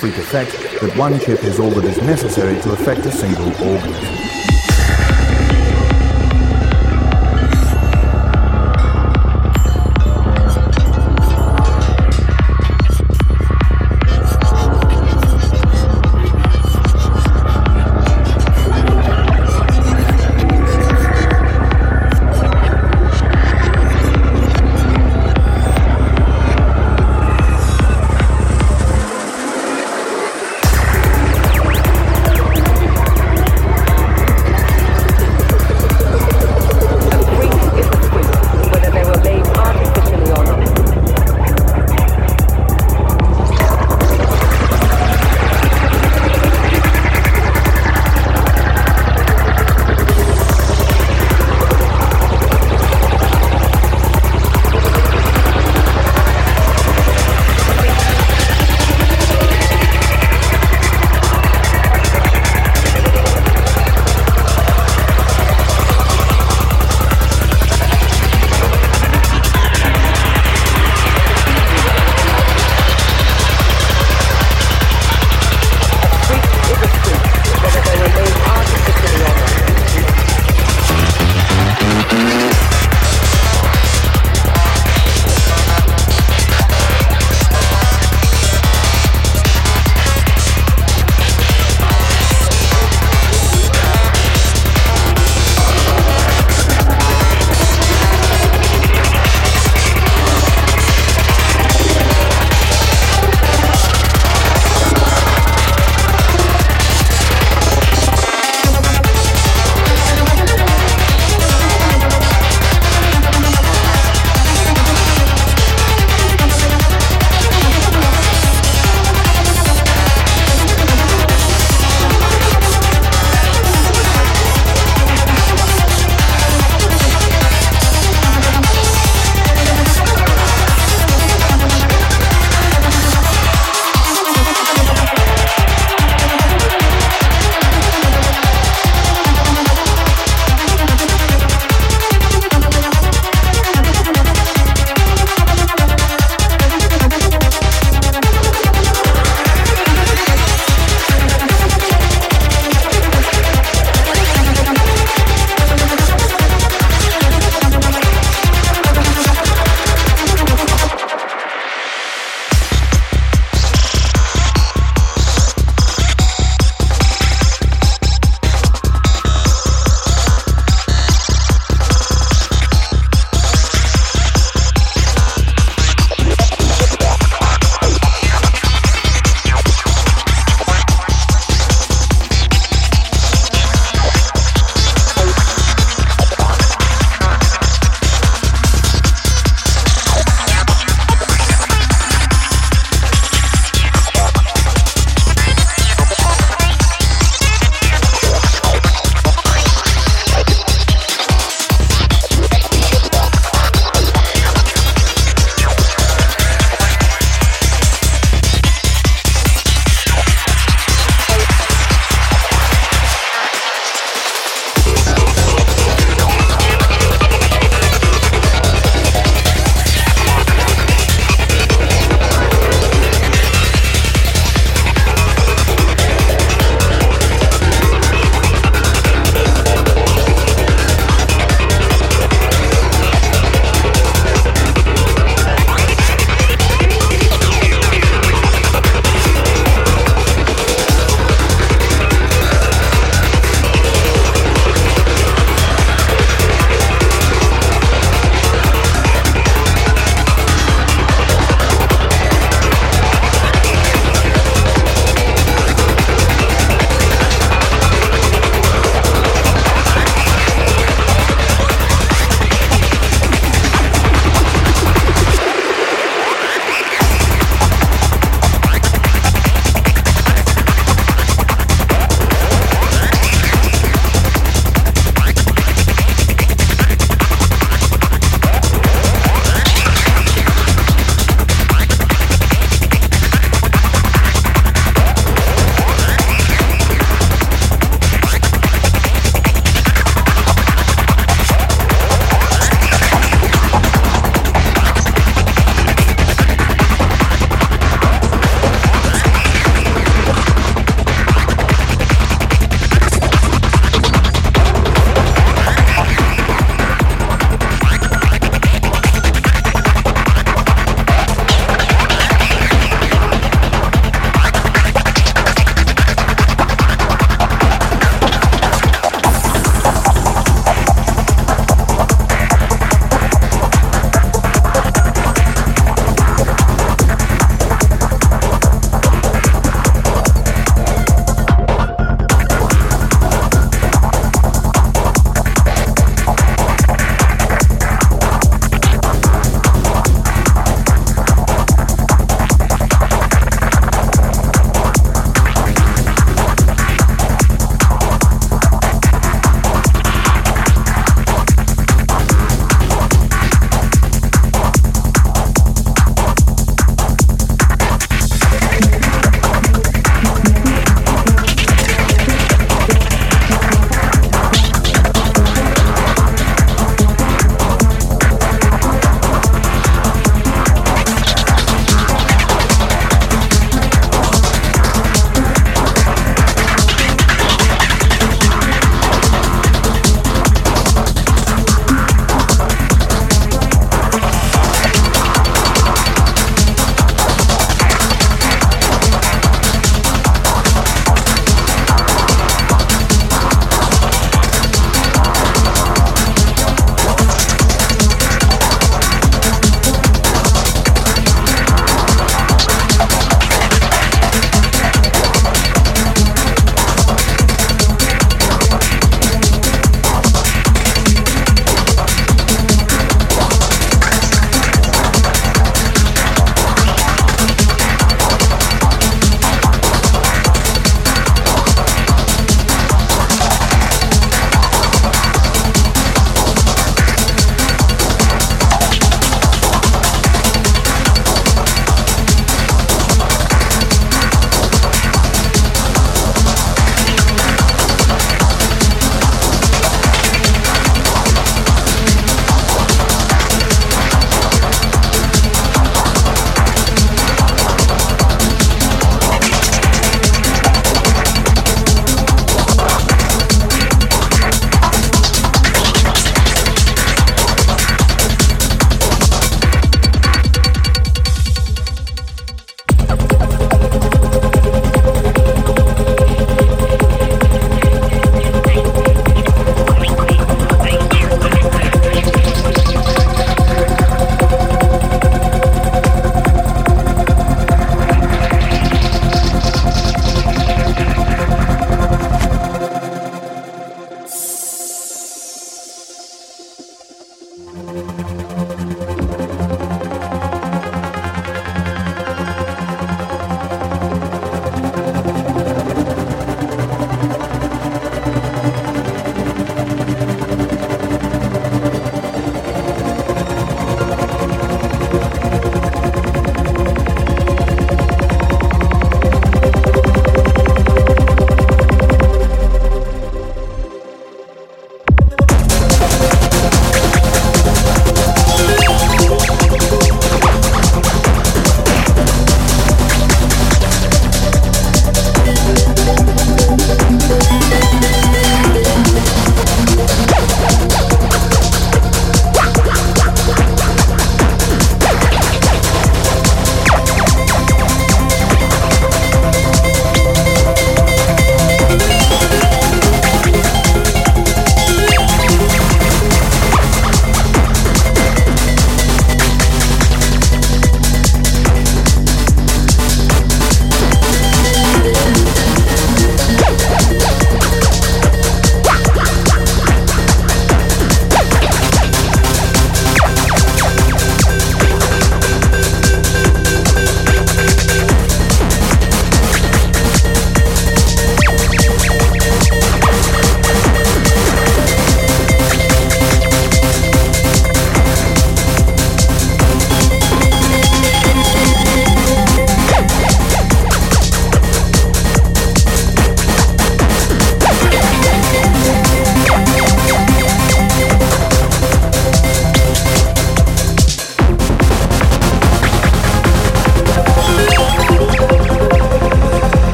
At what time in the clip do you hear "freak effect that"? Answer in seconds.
0.00-0.96